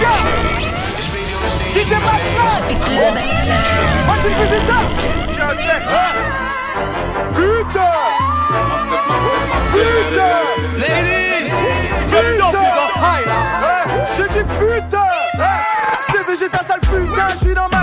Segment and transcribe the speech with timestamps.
[0.00, 0.12] Alicia
[1.72, 1.92] DJ
[4.38, 4.78] Vegeta
[7.32, 7.90] Putain!
[9.72, 10.20] Putain!
[12.10, 12.60] Putain!
[13.62, 13.84] Eh,
[14.16, 15.10] j'ai dit putain!
[15.34, 15.42] Eh,
[16.10, 17.79] C'est Vegeta sale putain, dans ma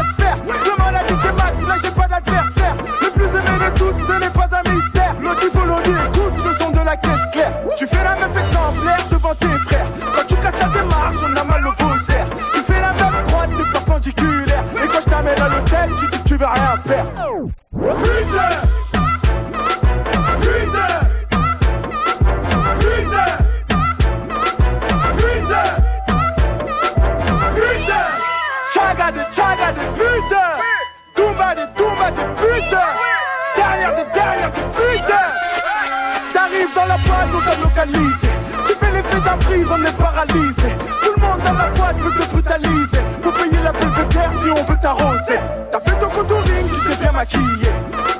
[31.78, 32.76] Douma de pute
[33.56, 34.62] Derrière des derrière des
[36.34, 38.22] T'arrives dans la boîte, on te localise
[38.68, 40.76] Tu fais l'effet d'un frise, on est paralysé.
[41.04, 42.98] Tout le monde dans la boîte veut te brutaliser.
[43.22, 45.40] Faut payer la belvédère si on veut t'arroser.
[45.72, 47.70] T'as fait ton contouring, tu t'es bien maquillé.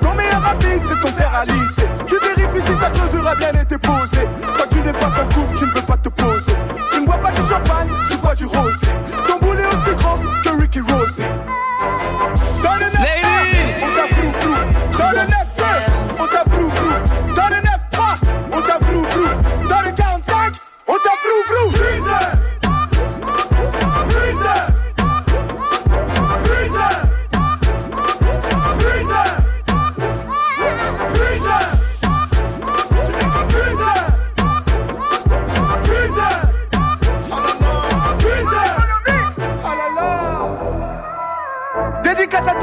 [0.02, 1.82] Ton meilleur ami, c'est ton frère Alice.
[2.06, 4.28] Tu vérifies si ta chose aura bien été posée.
[4.58, 6.54] Quand tu n'es pas en couple, tu ne veux pas te poser.
[6.92, 8.88] Tu ne bois pas du champagne, tu bois du rosé.
[9.28, 9.37] Ton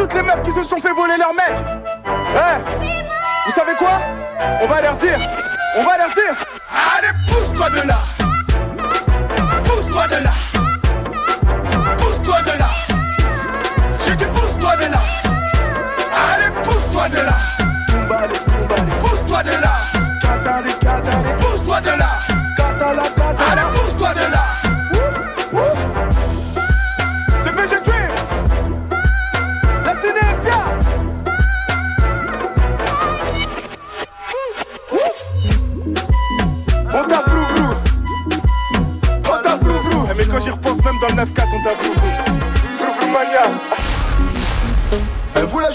[0.04, 1.54] toutes les meufs qui se sont fait voler leur mec.
[2.34, 3.98] Eh Vous savez quoi?
[4.60, 5.18] On va leur dire.
[5.76, 6.34] On va leur dire.
[6.98, 7.98] Allez, pousse-toi de là.
[9.64, 10.32] Pousse-toi de là.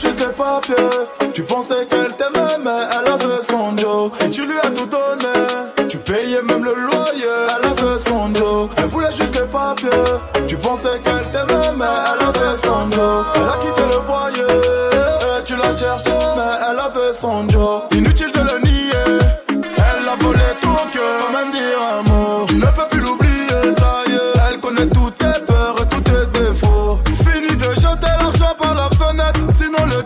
[0.10, 1.32] juste les papiers.
[1.34, 4.12] Tu pensais qu'elle t'aimait, mais elle avait son Joe.
[4.26, 5.88] Et tu lui as tout donné.
[5.88, 8.70] Tu payais même le loyer, elle avait son Joe.
[8.78, 9.90] Elle voulait juste les papiers.
[10.48, 13.26] Tu pensais qu'elle t'aimait, mais elle avait son Joe.
[13.36, 15.44] Elle a quitté le foyer.
[15.46, 17.82] Tu la cherché, mais elle avait son Joe.
[17.92, 18.39] Inutile de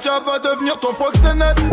[0.03, 1.72] Ninja va devenir ton proxénète.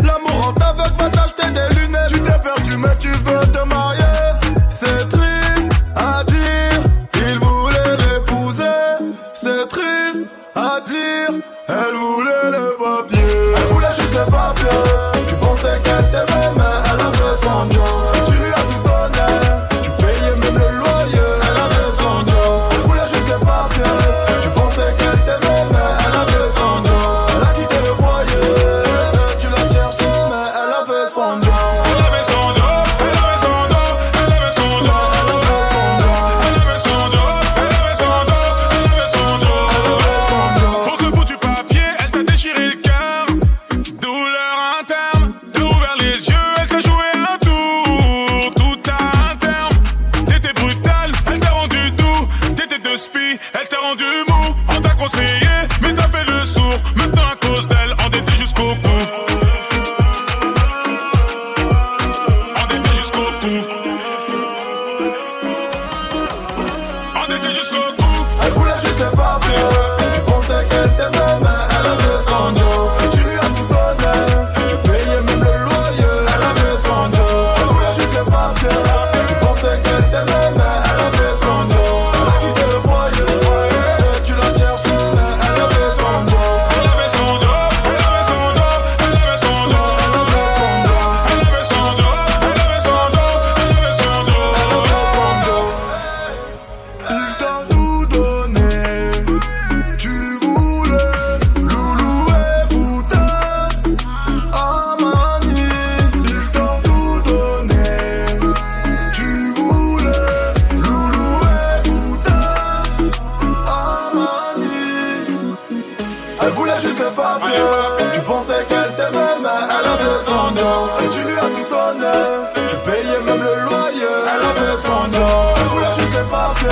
[126.31, 126.69] Les papiers.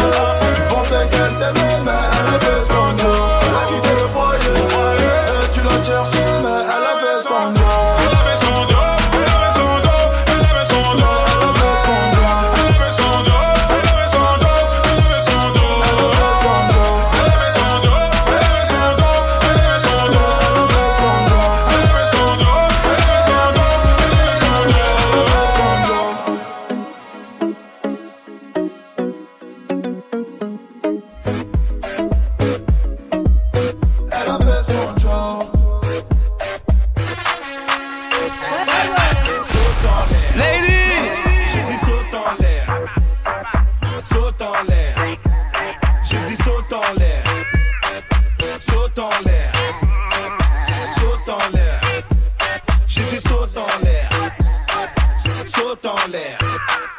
[0.55, 3.19] Tu pensais qu'elle t'aimait, mais elle avait son Joe.
[3.41, 4.55] Elle a quitté le foyer.
[5.43, 6.18] Et tu l'as cherché,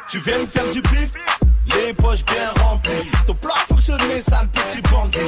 [0.07, 1.11] Tu viens me faire du pif
[1.67, 3.09] Les poches bien remplies.
[3.27, 5.19] Ton plan a fonctionné, sale petit bandit.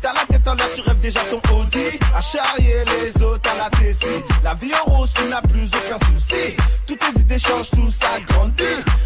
[0.00, 1.98] T'as la tête en l'air, tu rêves déjà ton Audi.
[2.14, 4.22] À charrier les autres à la Tessie.
[4.44, 6.56] La vie en rose, tu n'as plus aucun souci.
[6.86, 8.62] Toutes tes idées changent, tout ça grandit.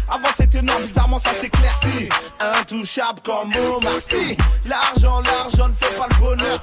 [0.07, 2.09] Avant c'était noir, bizarrement ça s'éclaircit.
[2.39, 4.37] Intouchable comme Omar Sy.
[4.65, 6.59] L'argent, l'argent ne fait pas le bonheur.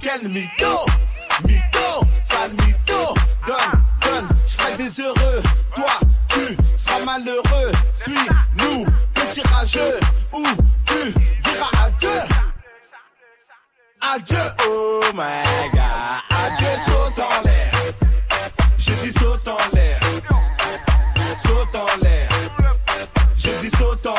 [0.00, 0.86] Quel mytho,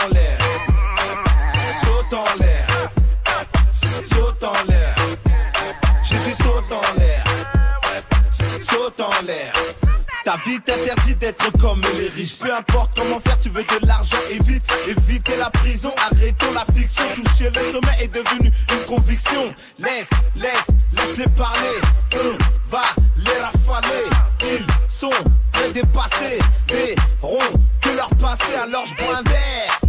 [0.05, 0.37] en l'air.
[1.83, 2.67] Saute en l'air.
[4.11, 4.95] Saute en l'air.
[6.03, 7.23] J'ai dit saute en l'air.
[8.69, 9.53] Saute en l'air.
[10.25, 12.37] Ta vie t'interdit d'être comme les riches.
[12.37, 14.17] Peu importe comment faire, tu veux de l'argent.
[14.29, 15.91] Évite, éviter la prison.
[16.11, 17.03] Arrêtons la fiction.
[17.15, 19.53] Toucher le sommet est devenu une conviction.
[19.79, 21.79] Laisse, laisse, laisse-les parler.
[22.13, 22.37] On
[22.69, 22.83] va
[23.17, 24.05] les rafaler.
[24.43, 25.09] Ils sont
[25.51, 26.39] très dépassés.
[26.67, 27.39] Verront
[27.81, 28.55] que leur passé.
[28.61, 29.88] Alors je bois un verre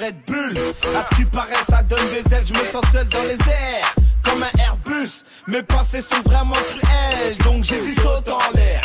[0.00, 0.58] Red Bull.
[0.96, 2.44] À ce qui paraît, ça donne des ailes.
[2.44, 3.94] Je me sens seul dans les airs.
[4.22, 5.24] Comme un Airbus.
[5.46, 7.36] Mes pensées sont vraiment cruelles.
[7.44, 8.80] Donc j'ai dit saute en l'air.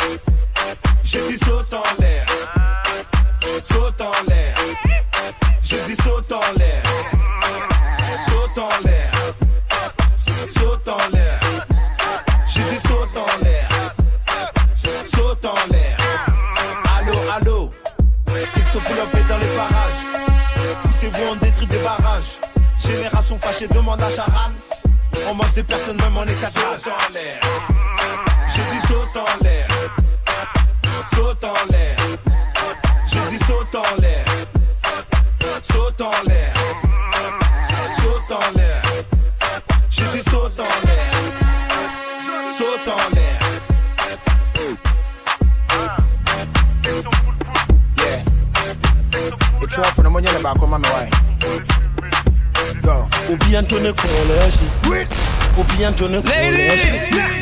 [1.04, 2.26] J'ai dit saute en l'air.
[3.62, 4.54] Saute en l'air.
[5.62, 6.21] J'ai dit saute
[23.68, 24.52] Demande à Charal.
[25.28, 26.54] On mange des personnes même en état de.
[26.54, 27.40] Saute en l'air.
[28.54, 29.68] J'ai dit saute en l'air.
[31.14, 31.96] Saute en l'air.
[33.06, 34.24] J'ai dit saute en l'air.
[35.72, 36.52] Saute en l'air.
[38.02, 38.82] Saute en l'air.
[39.90, 40.91] J'ai dit saute en l'air.
[53.52, 54.68] Obi Antone Coalition.
[55.58, 56.94] Obi Antone Coalition.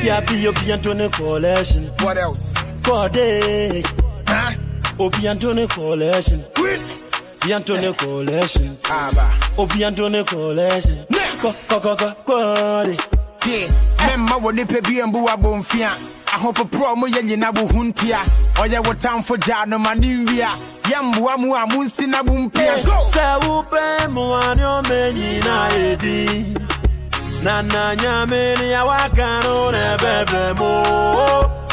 [0.02, 1.87] Yapi Obi Antone Coalition.
[2.00, 2.52] What else?
[2.83, 3.87] Kode.
[4.26, 4.52] Huh?
[4.99, 6.45] Obi Antone Coalition.
[6.59, 8.76] Obi Antone Coalition.
[8.90, 9.31] Aba.
[9.57, 11.07] Obi Antone Coalition.
[11.40, 12.99] Ko ko ko ko Kode.
[13.47, 13.69] Yeah.
[14.09, 15.93] Memma wo nipa bi mbu abomfia.
[16.34, 18.20] Ahopoprɔ mo yɛ nyina wo ho ntia.
[18.54, 20.50] Ɔyɛ wo tamfo gya no ma ne nwia.
[20.84, 22.84] Yɛmboa mu a monsi na mo mpia.
[22.84, 22.99] Go!
[23.12, 26.54] Sɛ wopɛ mmoa ne ɔmɛ nyinaa edi.
[27.42, 30.72] Na na nyame ne awaka no ɛbɛbrɛ mo.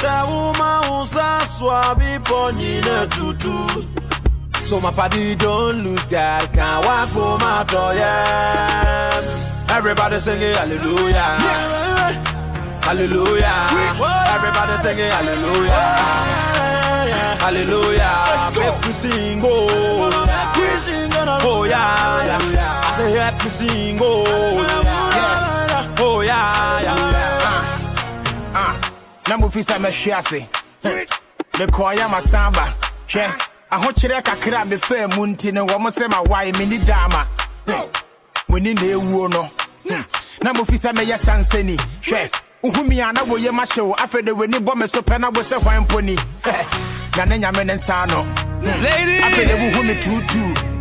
[0.02, 3.86] Sɛ woma wo nsa so bepɔ nyina tutu.
[4.66, 9.22] So my party don't lose God, can't walk home oh yeah.
[9.70, 12.27] Everybody singing hallelujah.
[12.88, 13.68] Hallelujah.
[14.32, 15.88] Everybody singing hallelujah.
[17.44, 18.14] Hallelujah.
[18.56, 20.10] Make me sing oh.
[21.44, 22.40] Oh yeah.
[22.40, 24.24] I say help me sing oh.
[25.18, 25.96] Yeah.
[26.00, 28.56] Oh yeah, yeah.
[28.56, 28.74] Ah,
[29.28, 30.48] na mofi sɛ mɛhwe ase
[31.60, 32.66] mekɔɔyɛ masamba
[33.10, 33.26] hwɛ
[33.70, 37.28] ahokyerɛ kakra a mefaa mu nti ne wɔ mo sɛ mawae menni daama
[38.48, 39.50] moni na ɛwuo no
[40.42, 41.76] na mofi sɛ mɛyɛ sansani
[42.08, 42.32] hwɛ
[42.68, 46.16] Uhumi ana wo ye masho afede we ni bombe so pena wo se hwan poni.
[47.18, 48.24] Na ne nyame ne nsa no.
[48.24, 48.84] Hmm.
[48.84, 49.24] Ladies.
[49.24, 50.78] Afede wo humi tutu.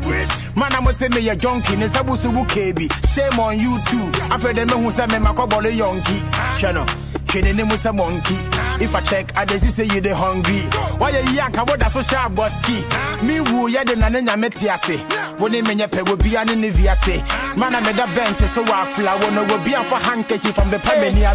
[0.57, 2.89] Man I'm say me ya junkie ne sabu subu kebi.
[3.15, 4.11] Shame on you too.
[4.31, 6.23] Afede me hu say me makobole yonki.
[6.61, 6.85] Hwe no.
[7.27, 8.37] Hwe ne ne mu se monkey.
[8.79, 10.61] If I check, I just say you the hungry.
[10.99, 11.59] Why you yank?
[11.59, 12.85] I would so sharp busky.
[13.27, 14.99] Me woo ya de nana metiase.
[15.41, 17.09] When they menya pe will be an inviase.
[17.19, 17.57] Eh.
[17.57, 19.31] Man, I made a bent so I flower.
[19.33, 21.33] No will be for handkerchief from the Pamania.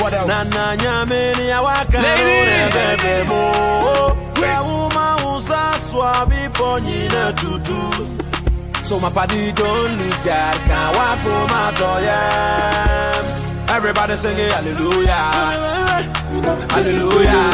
[0.00, 0.28] What else?
[0.28, 1.98] Nana nyameni ya waka.
[2.00, 3.28] Ladies!
[4.38, 8.27] Kwa uma usa swabi ponyina tutu.
[8.88, 10.54] So my party don't lose God.
[10.64, 12.08] Can't walk for my toy
[13.76, 15.28] Everybody singing hallelujah.
[16.72, 17.44] Hallelujah.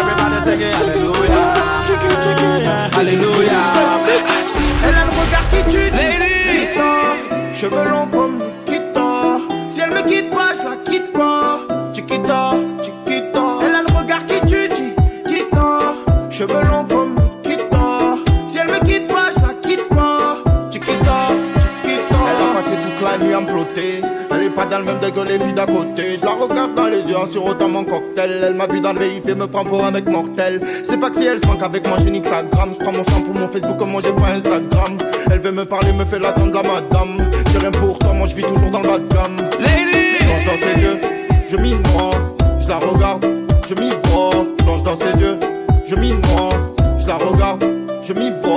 [0.00, 1.52] Everybody singing hallelujah.
[2.96, 3.64] Hallelujah.
[4.82, 6.80] Elle a le regard qui tue, Ladies.
[7.54, 9.42] Cheveux longs comme Nikita.
[9.68, 10.51] Si elle me quitte pas,
[24.82, 26.18] le même degré que les filles d'à côté.
[26.20, 28.30] Je la regarde dans les yeux en sirotant mon cocktail.
[28.42, 30.60] Elle m'a vu dans le VIP, me prend pour un mec mortel.
[30.84, 32.74] C'est pas que si elle se manque avec moi, je nique sa gramme.
[32.78, 34.98] Je prends mon sang pour mon Facebook, comme moi j'ai pas Instagram.
[35.30, 37.30] Elle veut me parler, me fait l'attendre la madame.
[37.52, 39.36] J'ai rien pour toi, moi je vis toujours dans le bas de gamme.
[39.36, 40.98] Plonge dans ses yeux,
[41.50, 42.10] je m'y noie.
[42.60, 43.26] Je la regarde,
[43.68, 44.30] je m'y vois.
[44.58, 45.38] Plonge dans ses yeux,
[45.86, 46.50] je m'y noie.
[46.98, 47.64] Je la regarde,
[48.06, 48.51] je m'y vois.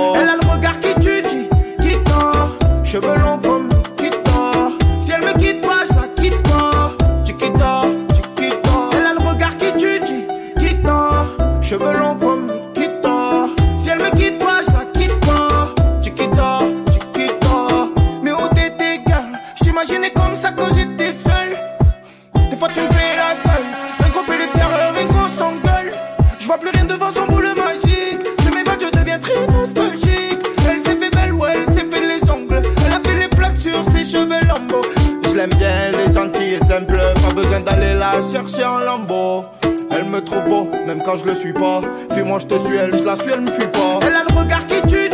[19.86, 22.50] J'imaginais comme ça quand j'étais seul.
[22.50, 23.66] Des fois tu me fais la gueule,
[24.00, 25.92] rien qu'on fait les fiers, rien qu'on s'engueule.
[26.40, 28.20] Je vois plus rien devant son boule magique.
[28.40, 30.38] Je m'évade, je deviens très nostalgique.
[30.68, 32.62] Elle s'est fait belle, ouais, elle s'est fait les ongles.
[32.84, 34.82] Elle a fait les plaques sur ses cheveux lambeaux.
[35.28, 36.98] Je l'aime bien, elle est gentille et simple.
[36.98, 39.44] Pas besoin d'aller la chercher en lambeau.
[39.92, 41.80] Elle me trouve beau, même quand je le suis pas.
[42.12, 44.00] Fais-moi, je te suis, elle, je la suis, elle me fuit pas.
[44.02, 45.08] Elle a le regard qui tue,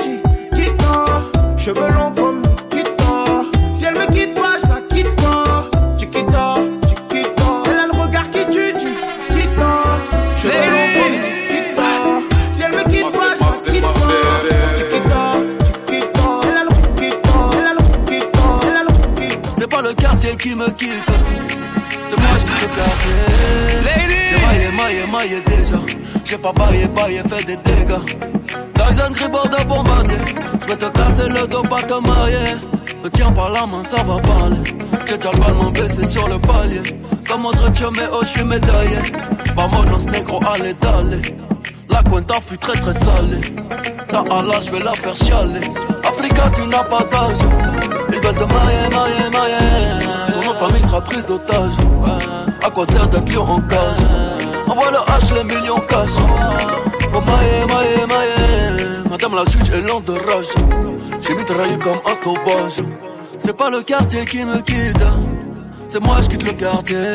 [0.56, 1.30] qui tord.
[1.58, 2.10] Cheveux longs
[26.32, 28.00] J'ai pas baillé, baillé, fait des dégâts.
[28.74, 30.16] Tyson Gribord de bombardier.
[30.62, 32.56] J'vais te casser le dos, pas te marier.
[33.04, 34.56] Me tiens par la main, ça va parler.
[35.06, 36.80] J'ai déjà le blessé sur le palier.
[37.28, 38.96] Comme autre mais oh, j'suis médaillé.
[39.54, 41.20] Vamonos negro, allez, d'aller.
[41.90, 43.42] La cuenta fut très très salée.
[44.10, 45.60] Ta Allah, je vais la faire chialer.
[46.02, 47.44] Africa, tu n'as pas d'âge.
[48.08, 50.32] Ils veulent te mailler, mailler, mailler.
[50.32, 51.72] Ton nom de famille sera prise d'otage.
[52.64, 54.31] À quoi sert d'être lion en cage?
[54.72, 56.12] Envoie le H, les millions cash.
[57.10, 59.10] Pour mailler, mailler, mailler.
[59.10, 60.46] Madame la juge est lente de rage.
[61.20, 62.82] J'ai mitraillé comme un sauvage.
[63.38, 65.04] C'est pas le quartier qui me quitte.
[65.88, 67.12] C'est moi, je quitte le quartier.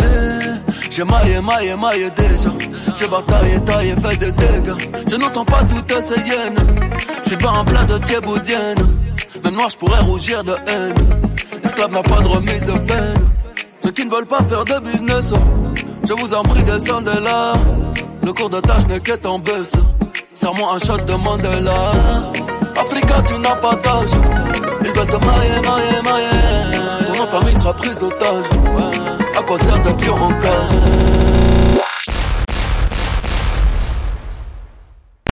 [0.91, 2.51] J'ai maillé, maillé, maillé déjà.
[2.95, 4.77] J'ai bataillé, taillé, fait des dégâts.
[5.09, 6.59] Je n'entends pas toutes ces hyènes.
[7.23, 8.99] Je suis pas un plat de thieboudienne.
[9.43, 10.93] Même noir, je pourrais rougir de haine.
[11.63, 13.17] Esclave n'a pas de remise de peine.
[13.83, 15.37] Ceux qui ne veulent pas faire de business, oh,
[16.07, 17.53] je vous en prie, descendez là.
[18.23, 19.73] Le cours de tâche n'est qu'est en baisse.
[20.33, 21.91] Serre-moi un shot de Mandela.
[22.79, 24.11] Africa, tu n'as pas d'âge.
[24.81, 27.07] Ils veulent te mailler, mailler, mailler.
[27.07, 28.45] Ton de famille sera prise d'otage.
[29.37, 31.26] À quoi sert d'être lion en cage?